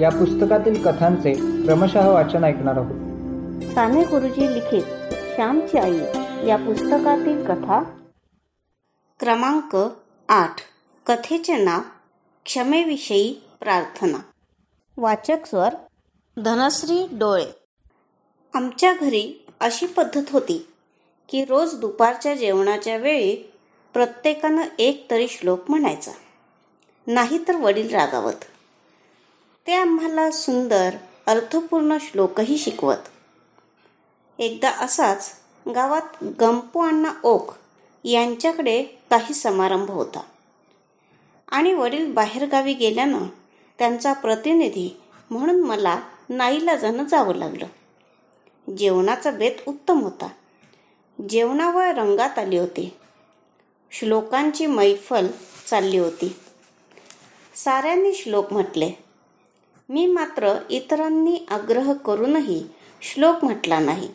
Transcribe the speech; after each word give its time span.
या 0.00 0.10
पुस्तकातील 0.10 0.82
कथांचे 0.84 1.32
क्रमशः 1.32 2.08
वाचन 2.08 2.44
ऐकणार 2.44 2.76
आहोत. 2.76 2.94
साने 3.74 4.02
गुरुजी 4.02 4.54
लिखित 4.54 4.82
श्यामची 5.34 5.78
आई 5.78 5.98
या 6.48 6.56
पुस्तकातील 6.56 7.44
कथा. 7.44 7.82
क्रमांक 9.18 9.76
आठ. 10.28 10.54
कथेचे 11.06 11.56
नाव 11.56 11.80
क्षमेविषयी 12.44 13.34
प्रार्थना. 13.60 14.18
वाचक 14.96 15.46
स्वर 15.46 15.74
धनश्री 16.44 17.06
डोळे. 17.12 17.46
आमच्या 18.54 18.92
घरी 18.92 19.46
अशी 19.60 19.86
पद्धत 19.86 20.24
होती 20.30 20.68
की 21.28 21.44
रोज 21.44 21.74
दुपारच्या 21.74 22.34
जेवणाच्या 22.34 22.96
वेळी 22.96 23.52
प्रत्येकानं 23.92 24.62
एक 24.78 25.10
तरी 25.10 25.28
श्लोक 25.28 25.60
म्हणायचा. 25.68 26.10
नाहीतर 27.06 27.56
वडील 27.56 27.90
रागावत. 27.90 28.44
ते 29.70 29.74
आम्हाला 29.74 30.30
सुंदर 30.30 30.90
अर्थपूर्ण 31.26 31.96
श्लोकही 32.00 32.58
शिकवत. 32.58 32.96
एकदा 34.38 34.70
असाच 34.70 35.30
गावात 35.74 36.24
गंपू 36.40 36.80
अण्णा 36.80 37.12
ओक 37.24 37.54
यांच्याकडे 38.04 38.82
काही 38.82 39.34
समारंभ 39.34 39.90
होता. 39.90 40.20
आणि 41.48 41.72
वडील 41.72 42.12
बाहेरगावी 42.12 42.72
गेल्यानं 42.72 43.18
त्यांचा 43.78 44.12
प्रतिनिधी 44.12 45.00
म्हणून 45.30 45.60
मला 45.60 46.00
नाईलाजानं 46.28 47.04
जावं 47.04 47.34
लागलं. 47.34 47.66
जेवणाचा 48.76 49.30
बेत 49.30 49.68
उत्तम 49.68 50.00
होता. 50.00 50.28
जेवणावर 51.28 51.86
रंगात 51.86 52.38
आली 52.38 52.58
होती. 52.58 52.96
श्लोकांची 53.90 54.66
मैफल 54.66 55.26
चालली 55.70 55.98
होती. 55.98 56.36
साऱ्यांनी 57.54 58.14
श्लोक 58.14 58.52
म्हटले. 58.52 59.09
मी 59.90 60.06
मात्र 60.06 60.58
इतरांनी 60.70 61.46
आग्रह 61.50 61.92
करूनही 61.92 62.66
श्लोक 63.02 63.44
म्हटला 63.44 63.78
नाही. 63.78 64.14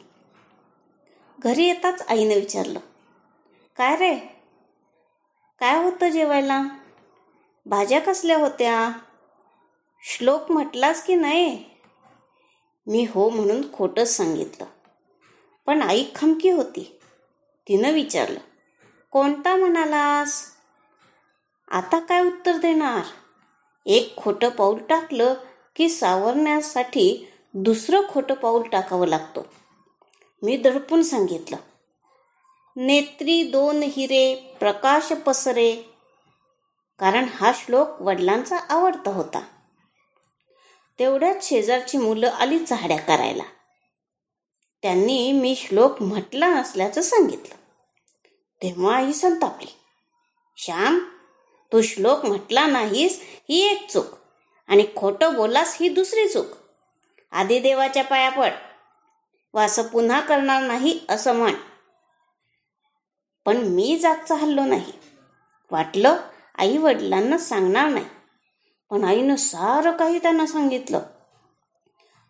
घरी 1.40 1.66
येताच 1.66 2.02
आईने 2.02 2.36
विचारलं 2.36 2.80
काय 3.78 3.96
रे? 3.96 4.16
काय 5.60 5.84
होतं 5.84 6.10
जेवायला? 6.10 6.64
भाज्या 7.66 8.02
कसल्या 8.02 8.38
होत्या? 8.38 8.92
श्लोक 10.04 10.52
म्हटलास 10.52 11.04
की 11.04 11.16
नाही? 11.16 11.64
मी 12.88 13.08
हो 13.10 13.30
म्हणून 13.30 13.74
खोटंच 13.74 14.08
सांगितलं. 14.08 14.66
पण 15.66 15.82
आई 15.82 16.06
खमकी 16.16 16.50
होती. 16.50 17.00
तिनं 17.68 17.92
विचारलं 17.92 18.40
कोणता 19.12 19.56
म्हणालास? 19.56 20.52
आता 21.72 22.00
काय 22.00 22.22
उत्तर 22.22 22.58
देणार? 22.58 23.02
एक 23.86 24.18
खोटं 24.18 24.50
पाऊल 24.50 24.78
टाकलं 24.78 25.34
की 25.76 25.90
सावरण्यासाठी 25.90 27.28
दुसरं 27.54 28.02
खोटं 28.10 28.36
पाऊल 28.36 28.68
टाकावं 28.70 29.08
लागतं. 29.08 29.42
मी 30.44 30.58
दडपून 30.58 31.02
सांगितलं. 31.02 31.58
नेत्री 32.76 33.44
दोन 33.44 33.84
हिरे 33.84 34.36
प्रकाश 34.60 35.14
पसरे. 35.14 35.76
कारण 37.00 37.26
हा 37.34 37.52
श्लोक 37.56 38.02
वडिलांचा 38.02 38.58
आवडता 38.58 39.12
होता. 39.12 39.40
तेवढ्यात 41.00 41.36
शेजारची 41.42 41.98
मुलं 41.98 42.30
आली 42.30 42.66
चाहड्या 42.66 42.98
करायला. 42.98 43.44
त्यांनी 44.82 45.32
मी 45.32 45.56
श्लोक 45.56 46.02
म्हटला 46.02 46.48
नसल्याचं 46.48 47.02
सांगितलं. 47.02 47.56
तेव्हा 48.64 48.96
आई 48.96 49.12
संतापली. 49.12 49.74
श्याम 50.58 51.00
तू 51.74 51.82
श्लोक 51.82 52.26
म्हटला 52.26 52.68
नाहीस 52.68 53.22
ही 53.50 53.72
एक 53.72 53.90
चूक. 53.90 54.25
आणि 54.68 54.86
खोटं 54.96 55.34
बोलास 55.34 55.78
ही 55.80 55.90
दुसरी 55.90 56.28
चूक. 56.28 56.46
आधी 57.32 57.60
देवाच्या 57.60 58.04
पाया 58.04 58.30
पड. 58.30 58.52
व 59.54 59.60
असं 59.60 59.88
पुन्हा 59.88 60.20
करणार 60.20 60.62
नाही 60.62 61.00
असं 61.10 61.36
म्हण. 61.36 61.54
पण 63.46 63.58
मी 63.58 64.00
जागचा 64.02 64.36
हल्लो 64.36 64.66
नाही. 64.66 64.92
वाटलं 65.72 66.18
आई 66.58 66.78
वडिलांना 66.78 67.38
सांगणार 67.38 67.90
नाही. 67.90 68.06
पण 68.90 69.04
आईनं 69.04 69.36
सारं 69.36 69.92
काही 69.92 70.20
त्यांना 70.20 70.46
सांगितलं. 70.46 71.00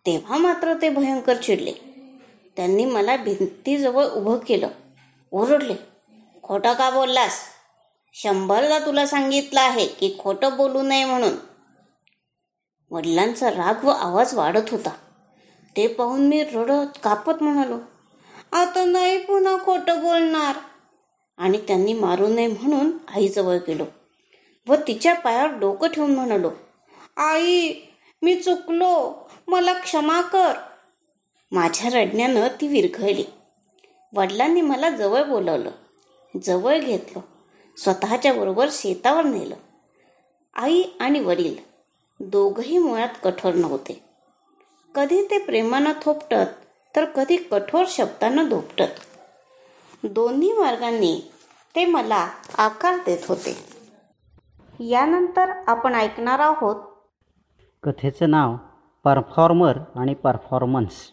तेव्हा 0.06 0.36
मात्र 0.36 0.74
ते 0.82 0.88
भयंकर 0.88 1.36
चिडले. 1.36 1.72
त्यांनी 2.56 2.84
मला 2.84 3.16
भिंतीजवळ 3.16 4.04
उभं 4.04 4.38
केलं. 4.38 4.68
ओरडले. 5.32 5.74
खोटं 6.42 6.72
का 6.72 6.90
बोललास? 6.90 7.40
शंभरदा 8.14 8.78
तुला 8.78 9.06
सांगितलं 9.06 9.60
आहे 9.60 9.86
की 9.86 10.16
खोटं 10.18 10.56
बोलू 10.56 10.82
नये 10.82 11.04
म्हणून. 11.04 11.55
वडिलांचा 12.90 13.50
राग 13.50 13.84
व 13.84 13.88
आवाज 13.88 14.34
वाढत 14.34 14.70
होता. 14.70 14.90
ते 15.76 15.86
पाहून 15.86 16.26
मी 16.28 16.42
रडत 16.44 16.98
कापत 17.04 17.42
म्हणालो 17.42 17.78
आता 18.52 18.84
नाही 18.84 19.18
पुन्हा 19.18 19.56
खोटं 19.64 20.00
बोलणार. 20.00 20.54
आणि 21.38 21.58
त्यांनी 21.58 21.92
मारू 21.92 22.28
नये 22.28 22.46
म्हणून 22.46 22.90
आईजवळ 23.14 23.56
गेलो 23.66 23.84
व 24.66 24.74
तिच्या 24.88 25.14
पायावर 25.14 25.58
डोकं 25.58 25.88
ठेवून 25.88 26.14
म्हणालो 26.14 26.50
आई 27.16 27.72
मी 28.22 28.34
चुकलो. 28.34 29.14
मला 29.48 29.72
क्षमा 29.72 30.20
कर. 30.22 30.52
माझ्या 31.52 31.90
रडण्यानं 31.90 32.46
ती 32.60 32.68
विरघळली. 32.68 33.24
वडिलांनी 34.12 34.60
मला 34.60 34.90
जवळ 34.90 35.22
बोलवलं 35.22 35.70
जवळ 36.34 36.78
घेतलं 36.78 37.20
स्वतःच्या 37.76 38.32
बरोबर 38.32 38.68
शेतावर 38.72 39.24
नेलं. 39.24 39.54
आई 40.56 40.82
आणि 41.00 41.20
वडील 41.20 41.56
दोघही 42.20 42.78
मुळात 42.78 43.08
कठोर 43.24 43.54
नव्हते. 43.54 44.04
कधी 44.94 45.22
ते 45.22 45.38
प्रेमानं 45.38 45.92
थोपटत 46.02 46.54
तर 46.96 47.04
कधी 47.04 47.36
कठोर 47.36 47.84
शब्दानं 47.88 48.48
धोपटत. 48.48 49.00
दोन्ही 50.04 50.52
मार्गांनी 50.52 51.30
ते 51.74 51.86
मला 51.86 52.28
आकार 52.58 52.96
देत 52.96 53.18
होते. 53.28 53.56
यानंतर 54.80 55.50
आपण 55.66 55.94
ऐकणार 55.94 56.38
आहोत 56.38 56.76
कथेचं 57.82 58.30
नाव 58.30 58.56
परफॉर्मर 59.04 59.78
आणि 59.94 60.14
परफॉर्मन्स. 60.14 61.12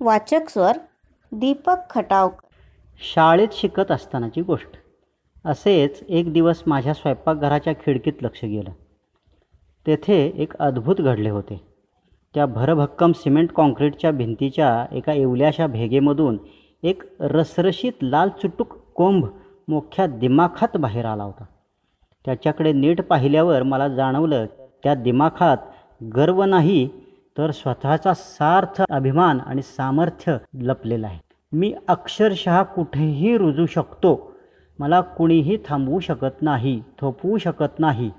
वाचक 0.00 0.48
स्वर 0.48 0.76
दीपक 1.32 1.76
खटावकर. 1.90 2.46
शाळेत 3.14 3.48
शिकत 3.52 3.90
असतानाची 3.90 4.42
गोष्ट. 4.42 4.70
असेच 5.44 6.02
एक 6.08 6.32
दिवस 6.32 6.62
माझ्या 6.66 6.94
स्वयंपाकघराच्या 6.94 7.72
खिडकीत 7.72 8.12
लक्ष 8.22 8.44
गेलं. 8.44 8.70
तेथे 9.86 10.32
एक 10.36 10.56
अद्भुत 10.56 11.00
घडले 11.00 11.30
होते. 11.30 11.60
त्या 12.34 12.46
भरभक्कम 12.46 13.12
सिमेंट 13.12 13.52
काँक्रीटच्या 13.52 14.10
भिंतीच्या 14.10 14.86
एका 14.92 15.12
येवल्याशा 15.12 15.66
भेगेमधून 15.66 16.38
एक 16.82 17.02
रसरशीत 17.20 17.92
लाल 18.02 18.28
चुटूक 18.28 18.76
कोंभ 18.94 19.26
मोठ्या 19.68 20.06
दिमाखात 20.06 20.76
बाहेर 20.76 21.04
आला 21.04 21.24
होता. 21.24 21.44
त्याच्याकडे 22.24 22.72
नीट 22.72 23.02
पाहिल्यावर 23.02 23.62
मला 23.62 23.88
जाणवलं 23.88 24.46
त्या 24.82 24.94
दिमाखात 24.94 25.56
गर्व 26.16 26.44
नाही 26.44 26.88
तर 27.38 27.50
स्वतःचा 27.50 28.14
सार्थ 28.14 28.82
अभिमान 28.90 29.40
आणि 29.40 29.62
सामर्थ्य 29.62 30.36
लपलेलं 30.54 31.06
आहे. 31.06 31.18
मी 31.52 31.74
अक्षरशः 31.88 32.62
कुठेही 32.62 33.38
रुजू 33.38 33.66
शकतो. 33.66 34.32
मला 34.78 35.00
कुणीही 35.00 35.58
थांबवू 35.64 36.00
शकत 36.00 36.42
नाही 36.42 36.82
थोपवू 37.00 37.38
शकत 37.38 37.78
नाही. 37.78 38.10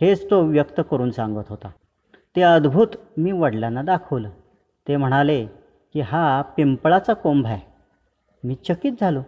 हेच 0.00 0.30
तो 0.30 0.42
व्यक्त 0.42 0.80
करून 0.90 1.10
सांगत 1.10 1.42
होता. 1.48 1.68
ते 2.36 2.42
अद्भुत 2.42 2.86
मी 3.16 3.32
वडिलांना 3.32 3.82
दाखवलं. 3.82 4.30
ते 4.88 4.96
म्हणाले 4.96 5.46
की 5.92 6.00
हा 6.00 6.42
पिंपळाचा 6.42 7.12
कोंभ 7.12 7.46
आहे. 7.46 7.60
मी 8.44 8.54
चकित 8.54 8.92
झालो. 9.00 9.22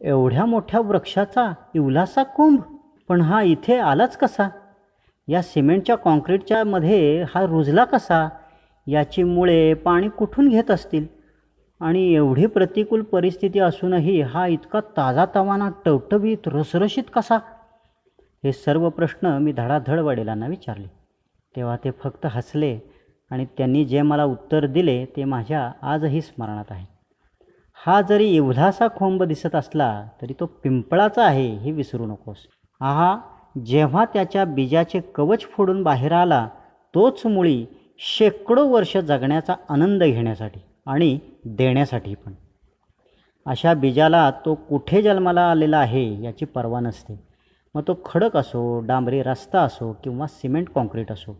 एवढ्या 0.00 0.44
मोठ्या 0.44 0.80
वृक्षाचा 0.80 1.52
इवलासा 1.74 2.22
कोंभ 2.22 2.60
पण 3.08 3.20
हा 3.20 3.42
इथे 3.42 3.78
आलाच 3.78 4.16
कसा? 4.16 4.48
या 5.28 5.42
सिमेंटच्या 5.42 5.96
कॉन्क्रीटच्या 5.96 6.64
मध्ये 6.64 7.22
हा 7.22 7.46
रुजला 7.46 7.84
कसा? 7.84 8.28
याची 8.86 9.22
मुळे 9.22 9.74
पाणी 9.74 10.08
कुठून 10.08 10.48
घेत 10.48 10.70
असतील? 10.70 11.06
आणि 11.80 12.14
एवढी 12.14 12.46
प्रतिकूल 12.46 13.02
परिस्थिती 13.02 13.58
असूनही 13.58 14.20
हा 14.20 14.46
इतका 14.46 14.80
ताजा 14.80 15.26
तवाना 15.34 15.70
टवटवीत 15.84 16.38
रसरशीत 16.46 17.04
कसा? 17.14 17.38
हे 18.44 18.52
सर्व 18.52 18.88
प्रश्न 18.90 19.26
मी 19.42 19.52
धडाधड 19.52 19.98
वडिलांना 19.98 20.46
विचारले. 20.46 20.86
तेव्हा 21.54 21.76
ते 21.84 21.90
फक्त 22.02 22.26
हसले 22.30 22.78
आणि 23.30 23.44
त्यांनी 23.58 23.84
जे 23.84 24.02
मला 24.02 24.24
उत्तर 24.24 24.66
दिले 24.66 25.04
ते 25.16 25.24
माझ्या 25.24 25.70
आजही 25.82 26.20
स्मरणात 26.20 26.64
आहे. 26.70 26.86
हा 27.86 28.00
जरी 28.02 28.28
एवढासा 28.36 28.88
खोंब 28.96 29.22
दिसत 29.22 29.54
असला 29.54 29.88
तरी 30.22 30.34
तो 30.40 30.46
पिंपळाचा 30.62 31.24
आहे 31.24 31.48
हे 31.54 31.70
विसरू 31.72 32.06
नकोस. 32.06 32.36
आहा 32.80 33.16
जेव्हा 33.66 34.04
त्याच्या 34.04 34.44
बीजाचे 34.44 35.00
कवच 35.14 35.46
फोडून 35.46 35.82
बाहेर 35.82 36.12
आला 36.12 36.48
तोच 36.94 37.26
मुळी 37.26 37.66
शेकडो 37.98 38.68
वर्ष 38.68 38.96
जगण्याचा 38.96 39.54
आनंद 39.68 40.02
घेण्यासाठी 40.02 40.60
आणि 40.86 41.18
देण्यासाठी 41.44 42.14
पण. 42.14 42.32
अशा 43.46 43.74
बीजाला 43.74 44.30
तो 44.44 44.54
कुठे 44.54 45.02
जन्माला 45.02 45.50
आलेला 45.50 45.78
आहे 45.78 46.22
याची 46.22 46.44
पर्वा 46.44 46.80
नसते. 46.80 47.33
मग 47.74 47.82
तो 47.88 47.94
खडक 48.04 48.36
असो 48.36 48.80
डांबरी 48.80 49.22
रस्ता 49.22 49.60
असो 49.60 49.92
किंवा 50.04 50.26
सिमेंट 50.26 50.68
काँक्रीट 50.74 51.12
असो 51.12 51.36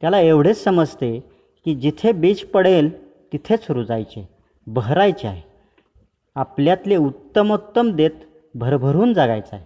त्याला 0.00 0.18
एवढेच 0.20 0.62
समजते 0.64 1.18
की 1.64 1.74
जिथे 1.74 2.12
बीज 2.12 2.44
पडेल 2.44 2.90
तिथेच 3.32 3.66
रुजायचे 3.70 4.28
बहरायचे 4.66 5.28
आहे. 5.28 5.42
आपल्यातले 6.36 6.96
उत्तमोत्तम 6.96 7.90
देत 7.96 8.10
भरभरून 8.54 9.12
जगायचं 9.14 9.56
आहे. 9.56 9.64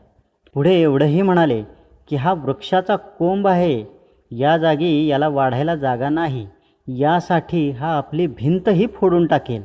पुढे 0.54 0.74
एवढंही 0.74 1.22
म्हणाले 1.22 1.62
की 2.08 2.16
हा 2.16 2.32
वृक्षाचा 2.32 2.96
कोंब 2.96 3.48
आहे 3.48 3.84
या 4.30 4.56
जागी 4.56 5.06
याला 5.06 5.28
वाढायला 5.28 5.74
जागा 5.76 6.08
नाही 6.08 6.46
यासाठी 6.88 7.70
हा 7.70 7.96
आपली 7.96 8.26
भिंतही 8.26 8.86
फोडून 8.86 9.26
टाकेल. 9.26 9.62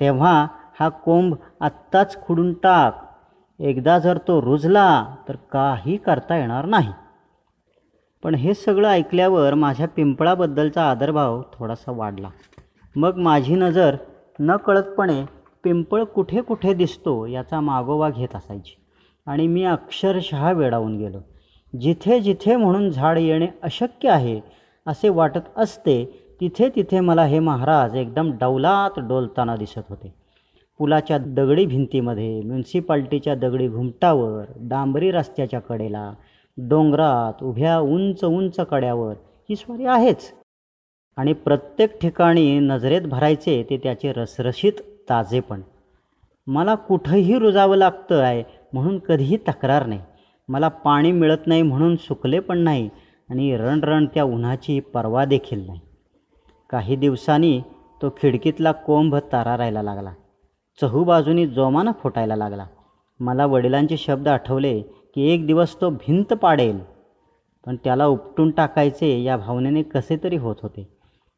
तेव्हा 0.00 0.46
हा 0.80 0.88
कोंब 0.88 1.34
आत्ताच 1.60 2.20
खुडून 2.22 2.52
टाक. 2.52 3.05
एकदा 3.60 3.98
जर 3.98 4.18
तो 4.18 4.42
रुजला 4.42 5.14
तर 5.28 5.36
काही 5.52 5.96
करता 5.96 6.36
येणार 6.36 6.64
नाही. 6.64 6.92
पण 8.22 8.34
हे 8.34 8.54
सगळं 8.54 8.88
ऐकल्यावर 8.88 9.54
माझ्या 9.54 9.88
पिंपळाबद्दलचा 9.88 10.90
आदरभाव 10.90 11.42
थोडासा 11.52 11.92
वाढला. 11.92 12.28
मग 12.96 13.16
माझी 13.16 13.54
नजर 13.54 13.96
नकळतपणे 14.38 15.24
पिंपळ 15.64 16.04
कुठे 16.04 16.40
कुठे 16.40 16.74
दिसतो 16.74 17.26
याचा 17.26 17.60
मागोवा 17.60 18.10
घेत 18.10 18.36
असायची. 18.36 18.76
आणि 19.26 19.46
मी 19.46 19.64
अक्षरशः 19.64 20.52
वेडावून 20.52 20.98
गेलो. 20.98 21.18
जिथे 21.80 22.20
जिथे 22.20 22.56
म्हणून 22.56 22.90
झाड 22.90 23.18
येणे 23.18 23.46
अशक्य 23.62 24.10
आहे 24.10 24.40
असे 24.86 25.08
वाटत 25.08 25.48
असते 25.56 26.26
तिथे 26.40 26.68
तिथे 26.68 27.00
मला 27.00 27.24
हे 27.24 27.38
महाराज 27.38 27.94
एकदम 27.94 28.30
डौलात 28.30 28.98
डोलताना 28.98 29.56
दिसत 29.56 29.80
होते. 29.88 30.25
पुलाच्या 30.80 31.18
दगडी 31.18 31.64
भिंतीमध्ये 31.66 32.40
म्युन्सिपाल्टीच्या 32.40 33.34
दगडी 33.34 33.68
घुमटावर 33.68 34.44
डांबरी 34.60 35.10
रस्त्याच्या 35.10 35.60
कडेला 35.60 36.10
डोंगरात 36.58 37.42
उभ्या 37.42 37.78
उंच 37.78 38.24
उंच 38.24 38.56
कड्यावर 38.70 39.14
ही 39.48 39.56
स्वारी 39.56 39.86
आहेच. 39.86 40.32
आणि 41.18 41.32
प्रत्येक 41.32 41.98
ठिकाणी 42.00 42.58
नजरेत 42.58 43.02
भरायचे 43.02 43.62
ते 43.70 43.76
त्याचे 43.76 44.12
रसरशीत 44.12 44.80
ताजेपण 45.10 45.60
मला 46.46 46.74
कुठंही 46.74 47.38
रुजावं 47.38 47.76
लागतं 47.76 48.22
आहे 48.22 48.42
म्हणून 48.72 48.98
कधीही 48.98 49.36
तक्रार 49.48 49.86
नाही. 49.86 50.00
मला 50.48 50.68
पाणी 50.68 51.12
मिळत 51.12 51.46
नाही 51.46 51.62
म्हणून 51.62 51.96
सुकले 51.96 52.40
पण 52.40 52.58
नाही 52.58 52.88
आणि 53.30 53.56
रणरण 53.56 54.06
त्या 54.06 54.24
उन्हाची 54.24 54.78
पर्वा 54.80 55.24
देखील 55.24 55.66
नाही. 55.66 55.80
काही 56.70 56.96
दिवसांनी 56.96 57.60
तो 58.02 58.10
खिडकीतला 58.10 58.72
कोंभ 58.72 59.16
तारारायला 59.32 59.82
लागला. 59.82 60.12
चहूबाजूनी 60.80 61.46
जोमानं 61.46 61.92
फुटायला 61.92 62.36
लागला. 62.36 62.66
मला 63.20 63.46
वडिलांचे 63.46 63.96
शब्द 63.96 64.28
आठवले 64.28 64.80
की 64.82 65.32
एक 65.32 65.46
दिवस 65.46 65.80
तो 65.80 65.90
भिंत 65.90 66.32
पाडेल. 66.32 66.80
पण 67.66 67.76
त्याला 67.84 68.06
उपटून 68.06 68.50
टाकायचे 68.50 69.22
या 69.22 69.36
भावनेने 69.36 69.82
कसे 69.82 70.16
तरी 70.24 70.36
होत 70.36 70.56
होते. 70.62 70.88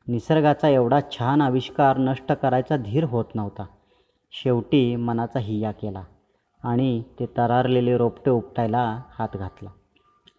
निसर्गाचा 0.09 0.69
एवढा 0.69 1.01
छान 1.13 1.41
आविष्कार 1.41 1.99
नष्ट 1.99 2.33
करायचा 2.33 2.77
धीर 2.77 3.05
होत 3.05 3.25
नव्हता. 3.35 3.67
शेवटी 4.33 4.97
मनाचा 4.97 5.39
हिया 5.39 5.71
केला 5.71 6.03
आणि 6.65 7.03
ते 7.21 7.27
तरारलेले 7.27 7.97
रोपटे 7.97 8.31
उपटायला 8.31 9.03
हात 9.19 9.29
घातला. 9.35 9.71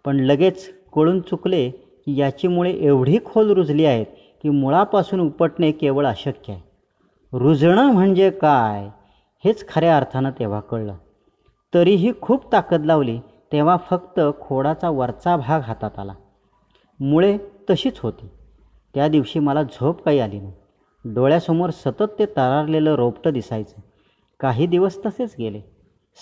पण 0.05 0.15
लगेच 0.15 0.69
कळून 0.95 1.21
चुकले 1.21 1.69
की 1.69 2.19
याची 2.19 2.47
मुळे 2.47 2.71
एवढी 2.71 3.17
खोल 3.25 3.49
रुजली 3.49 3.85
आहेत 3.85 4.05
की 4.41 4.49
मुळापासून 4.49 5.19
उपटणे 5.19 5.71
केवळ 5.71 6.05
अशक्य 6.05 6.53
आहे. 6.53 6.68
रुजणं 7.33 7.93
म्हणजे 7.93 8.29
काय? 8.29 8.89
हेच 9.45 9.67
खऱ्या 9.67 9.97
अर्थानं 9.97 10.31
तेव्हा 10.39 10.59
कळलं. 10.59 10.95
तरीही 11.73 12.13
खूप 12.21 12.51
ताकद 12.51 12.85
लावली 12.85 13.19
तेव्हा 13.51 13.77
फक्त 13.89 14.19
खोडाचा 14.41 14.89
वरचा 14.89 15.37
भाग 15.37 15.61
हातात 15.61 15.99
आला. 15.99 16.13
मुळे 16.99 17.37
तशीच 17.69 17.99
होती. 17.99 18.29
त्या 18.93 19.07
दिवशी 19.07 19.39
मला 19.39 19.63
झोप 19.63 20.03
काही 20.03 20.19
आली 20.19 20.39
नाही. 20.39 20.53
डोळ्यासमोर 21.05 21.69
सतत 21.69 22.03
ते 22.19 22.25
तरारलेलं 22.25 22.95
रोपटं 22.95 23.33
दिसायचं. 23.33 23.81
काही 24.39 24.67
दिवस 24.67 25.05
तसेच 25.05 25.35
गेले. 25.39 25.61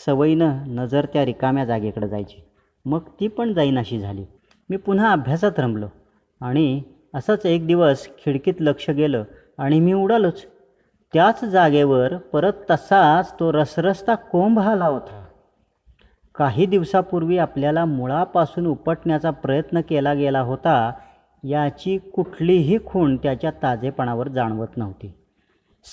सवयीनं 0.05 0.57
नजर 0.67 1.05
त्या 1.05 1.25
रिकाम्या 1.25 1.65
जागेकडे 1.65 2.07
जायची. 2.07 2.43
मग 2.85 2.99
ती 3.19 3.27
पण 3.27 3.53
जाईनाशी 3.53 3.99
झाली. 3.99 4.25
मी 4.69 4.77
पुन्हा 4.77 5.11
अभ्यासात 5.11 5.51
रमलो 5.57 5.87
आणि 6.41 6.83
असंच 7.13 7.45
एक 7.45 7.67
दिवस 7.67 8.07
खिडकीत 8.07 8.53
लक्ष 8.59 8.89
गेलं 8.89 9.23
आणि 9.57 9.79
मी 9.79 9.93
उडालोच. 9.93 10.45
त्याच 11.13 11.43
जागेवर 11.45 12.15
परत 12.17 12.53
तसाच 12.71 13.33
तो 13.39 13.51
रसरसता 13.51 14.15
कोंब 14.15 14.59
आला 14.59 14.85
होता. 14.85 15.23
काही 16.35 16.65
दिवसापूर्वी 16.65 17.37
आपल्याला 17.37 17.85
मुळापासून 17.85 18.65
उपटण्याचा 18.67 19.31
प्रयत्न 19.31 19.81
केला 19.81 20.13
गेला 20.13 20.39
होता 20.39 20.91
याची 21.43 21.97
कुठलीही 21.97 22.77
खूण 22.85 23.15
त्याच्या 23.17 23.51
ताजेपणावर 23.51 24.27
जाणवत 24.27 24.77
नव्हती. 24.77 25.13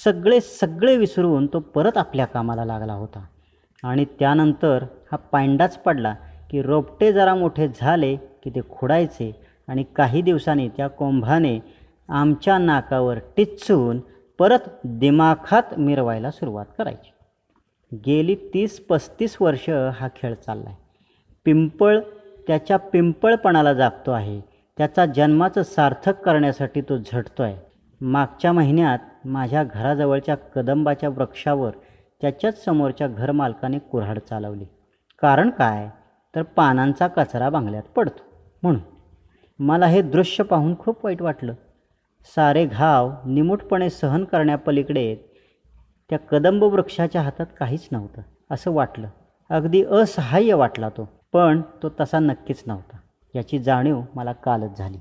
सगळे 0.05 0.41
सगळे 0.41 0.97
विसरून 0.97 1.47
तो 1.47 1.59
परत 1.59 1.97
आपल्या 1.97 2.27
कामाला 2.27 2.65
लागला 2.65 2.93
होता. 2.93 3.25
आणि 3.83 4.05
त्यानंतर 4.19 4.85
हा 5.13 5.17
पांडाच 5.17 5.79
पडला 5.79 6.15
की 6.51 6.63
रोपटे 6.63 7.13
जरा 7.13 7.35
मोठे 7.35 7.69
झाले 7.81 8.17
की 8.17 8.51
ते 8.51 8.61
खोडायचे 8.71 9.31
आणि 9.69 9.83
काही 9.97 10.23
दिवसांनी 10.23 10.69
त्या 10.69 10.89
कोंभाने 10.89 11.59
आमच्या 12.09 12.59
नाकावर 12.59 13.19
टिच्चून 13.37 14.01
परत 14.39 14.59
दिमाखात 14.85 15.63
मिरवायला 15.79 16.31
सुरुवात 16.31 16.65
करायची. 16.79 17.11
गेली 18.07 18.35
तीस 18.35 18.81
पस्तीस 18.81 19.37
वर्ष 19.41 19.71
हा 19.71 20.09
खेळ 20.17 20.35
चालला 20.35 20.69
आहे 20.69 20.77
पिंपळ 21.45 22.01
त्याच्या 22.47 22.77
पिंपळपणाला 22.77 23.75
जागतो 23.75 24.11
आहे. 24.11 24.41
त्याचा 24.79 25.07
जन्माचं 25.07 25.63
सार्थक 25.63 26.21
करण्यासाठी 26.21 26.81
तो 26.81 26.97
झटतो 26.97 27.43
आहे 27.43 27.57
मागच्या 28.01 28.53
महिन्यात 28.53 28.99
माझ्या 29.25 29.65
घराजवळच्या 29.65 30.35
कदंबाच्या 30.35 31.09
वृक्षावर 31.09 31.71
त्याच्याच 32.21 32.65
समोरच्या 32.65 33.09
घरमालकाने 33.09 33.79
कुऱ्हाड 33.79 34.19
चालवली. 34.19 34.65
कारण 35.19 35.51
काय? 35.51 35.89
तर 36.35 36.43
पानांचा 36.43 37.07
कचरा 37.07 37.51
बांगल्यात 37.51 37.83
पडतो. 37.83 38.23
म्हणून. 38.63 38.81
मला 39.59 39.87
हे 39.87 40.03
दृश्य 40.03 40.45
पाहून 40.45 40.79
खूप 40.79 41.05
वाईट 41.05 41.23
वाटलं. 41.23 41.55
सारे 42.25 42.67
घाव 42.67 43.11
निमूटपणे 43.27 43.91
सहन 43.91 44.25
करण्यापलीकडे 44.25 45.17
त्या 46.11 46.19
कदंब 46.19 46.63
वृक्षाच्या 46.63 47.21
हातात 47.23 47.47
काहीच 47.59 47.89
नव्हतं 47.93 48.23
असं 48.51 48.71
वाटलं. 48.71 49.09
अगदी 49.51 49.85
असहाय्य 49.85 50.55
वाटला 50.55 50.89
तो 50.89 51.09
पण 51.33 51.61
तो 51.83 51.89
तसा 52.01 52.19
नक्कीच 52.19 52.63
नव्हता. 52.67 52.97
याची 53.35 53.59
जाणीव 53.59 54.01
मला 54.15 54.33
कालच 54.33 54.79
झाली. 54.79 54.99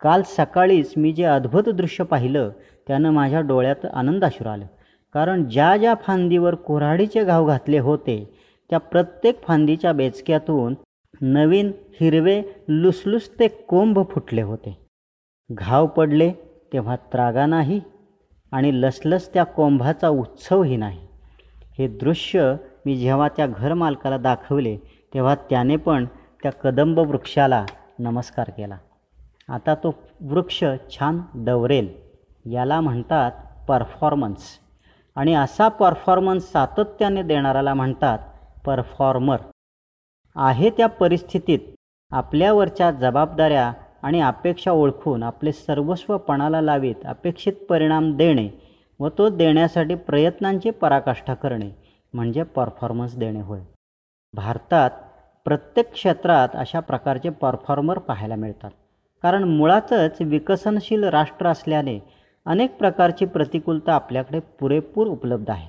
काल 0.00 0.22
सकाळीच 0.22 0.94
मी 0.96 1.12
जे 1.12 1.24
अद्भुत 1.24 1.68
दृश्य 1.68 2.04
पाहिलं 2.04 2.50
त्यानं 2.86 3.10
माझ्या 3.10 3.40
डोळ्यात 3.40 3.84
आनंदाश्रू 3.94 4.48
आलं. 4.48 4.66
कारण 5.14 5.44
ज्या 5.44 5.76
ज्या 5.76 5.94
फांदीवर 6.02 6.54
कुऱ्हाडीचे 6.54 7.24
घाव 7.24 7.46
घातले 7.46 7.78
होते 7.78 8.38
त्या 8.70 8.78
प्रत्येक 8.78 9.42
फांदीच्या 9.42 9.92
बेचक्यातून 9.92 10.74
नवीन 11.20 11.72
हिरवे 12.00 12.42
लुसलुसते 12.68 13.48
कोंब 13.48 14.00
फुटले 14.10 14.42
होते. 14.42 14.86
घाव 15.50 15.86
पडले 15.86 16.32
तेव्हा 16.74 16.96
त्रागा 16.96 17.46
नाही 17.46 17.80
आणि 18.52 18.70
लसलस 18.82 19.34
त्या 19.34 19.44
कोंभाचा 19.44 20.08
उत्सवही 20.08 20.76
नाही. 20.76 21.00
हे 21.78 21.86
दृश्य 21.88 22.56
मी 22.86 22.96
जेव्हा 22.96 23.28
त्या 23.28 23.46
घरमालकाला 23.46 24.16
दाखवले 24.16 24.76
तेव्हा 25.14 25.34
त्याने 25.34 25.76
पण 25.76 26.06
त्या 26.42 26.52
कदंब 26.52 26.98
वृक्षाला 26.98 27.66
नमस्कार 27.98 28.50
केला. 28.50 28.76
आता 29.48 29.74
तो 29.74 29.94
वृक्ष 30.20 30.64
छान 30.90 31.20
डवरेल 31.34 31.88
याला 32.52 32.80
म्हणतात 32.80 33.32
परफॉर्मन्स. 33.68 34.42
आणि 35.16 35.34
असा 35.34 35.68
परफॉर्मन्स 35.68 36.52
सातत्याने 36.52 37.22
देणाऱ्याला 37.22 37.74
म्हणतात 37.74 38.18
परफॉर्मर. 38.66 39.36
आहे 40.36 40.70
त्या 40.70 40.86
परिस्थितीत 40.86 41.58
आपल्यावरच्या 42.10 42.90
जबाबदाऱ्या 42.90 43.72
आणि 44.04 44.20
अपेक्षा 44.20 44.70
ओळखून 44.70 45.22
आपले 45.22 45.52
सर्वस्व 45.52 46.16
पणाला 46.16 46.60
लावीत 46.60 46.94
अपेक्षित 47.04 47.52
परिणाम 47.68 48.16
देणे 48.16 48.48
व 49.00 49.08
तो 49.08 49.28
देण्यासाठी 49.28 49.94
प्रयत्नांची 49.94 50.70
पराकाष्ठा 50.70 51.34
करणे 51.34 51.70
म्हणजे 52.14 52.42
परफॉर्मन्स 52.42 53.16
देणे 53.16 53.40
होय. 53.40 53.60
भारतात 54.34 54.90
प्रत्येक 55.44 55.92
क्षेत्रात 55.92 56.48
अशा 56.54 56.80
प्रकारचे 56.80 57.28
परफॉर्मर 57.30 57.98
पाहायला 57.98 58.36
मिळतात. 58.36 58.70
कारण 59.22 59.44
मुळातच 59.44 60.16
विकसनशील 60.20 61.04
राष्ट्र 61.04 61.46
असल्याने 61.46 61.98
अनेक 62.46 62.76
प्रकारची 62.76 63.24
प्रतिकूलता 63.24 63.94
आपल्याकडे 63.94 64.38
पुरेपूर 64.38 65.06
उपलब्ध 65.06 65.50
आहे. 65.50 65.68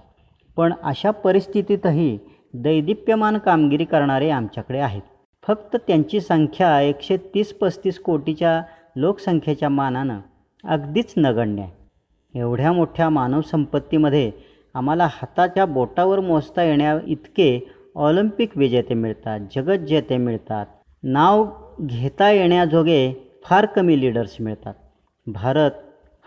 पण 0.58 0.74
अशा 0.84 1.12
परिस्थितीतही 1.12 2.18
दैदिप्यमान 2.54 3.38
कामगिरी 3.38 3.86
करणारे 3.86 4.30
आमच्याकडे 4.30 4.80
आहेत. 4.80 5.02
फक्त 5.48 5.76
त्यांची 5.76 6.20
संख्या 6.22 6.82
एकशे 6.82 7.18
तीस 7.18 7.54
पस्तीस 7.54 8.00
कोटीच्या 8.00 8.62
लोकसंख्येच्या 8.96 9.70
मानानं 9.70 10.20
अगदीच 10.64 11.14
नगण्य 11.18 11.62
आहे. 11.62 12.40
एवढ्या 12.40 12.72
मोठ्या 12.74 13.10
मानवसंपत्तीमध्ये 13.10 14.32
आम्हाला 14.74 15.08
हाताच्या 15.12 15.66
बोटावर 15.66 16.20
मोजता 16.20 16.64
येण्या 16.64 17.00
इतके 17.08 17.68
ऑलिम्पिक 17.96 18.58
विजेते 18.58 18.94
मिळतात 18.94 19.40
जगज्जेते 19.56 20.18
मिळतात. 20.18 20.66
नाव 21.04 21.46
घेता 21.82 22.32
येण्याजोगे 22.32 23.32
फार 23.44 23.66
कमी 23.66 24.00
लीडर्स 24.02 24.36
मिळतात. 24.40 24.74
भारत 25.28 25.72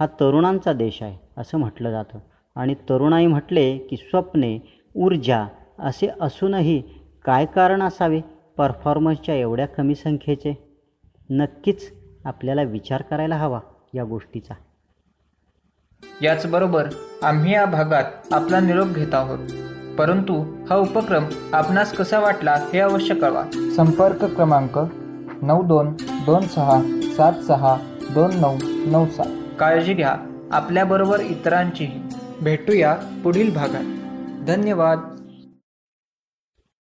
हा 0.00 0.06
तरुणांचा 0.06 0.72
देश 0.72 1.02
आहे 1.02 1.16
असं 1.37 1.58
म्हटलं 1.58 1.90
जातं. 1.90 2.18
आणि 2.56 2.75
तरुणाई 2.75 3.26
म्हटले 3.26 3.78
की 3.78 3.96
स्वप्ने 3.96 4.58
ऊर्जा 4.96 5.46
असे 5.78 6.08
असूनही 6.20 6.82
काय 7.25 7.46
कारण 7.46 7.82
असावे? 7.82 8.20
परफॉर्मन्सच्या 8.59 9.35
एवढ्या 9.35 9.67
कमी 9.67 9.95
संख्येचे 9.95 10.79
नक्कीच 11.31 11.93
आपल्याला 12.25 12.62
विचार 12.62 13.03
करायला 13.03 13.37
हवा 13.37 13.61
या 13.95 14.05
गोष्टीचा. 14.05 14.55
याचबरोबर 16.23 16.88
आम्ही 17.23 17.53
या 17.53 17.65
भागात 17.65 18.05
आपला 18.33 18.61
निरोप 18.61 18.87
घेत 18.87 19.15
आहोत. 19.15 19.38
परंतु 19.99 20.65
हा 20.71 20.77
उपक्रम 20.77 21.25
आपणास 21.53 21.93
कसा 21.93 22.19
वाटला 22.19 22.53
हे 22.53 22.79
अवश्य 22.79 23.15
कळवा. 23.15 23.71
संपर्क 23.77 24.25
क्रमांक 24.25 24.79
नऊ 25.43 25.62
दोन 25.62 25.95
दोन 26.27 26.43
सहा 26.43 26.83
सात 27.03 27.33
सहा 27.33 27.77
दोन 28.15 28.31
नऊ 28.35 28.57
नऊ 28.65 29.07
सात. 29.07 29.59
काळजी 29.61 29.95
घ्या. 29.95 30.17
आपल्याबरोबर 30.53 31.21
इतरांचीही 31.21 32.00
भेटूया 32.43 32.95
पुढील 33.25 33.55
भागात. 33.55 33.85
धन्यवाद. 34.47 35.17